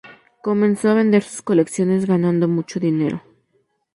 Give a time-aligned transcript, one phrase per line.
[0.41, 3.21] Comenzó a vender sus colecciones, ganando mucho dinero.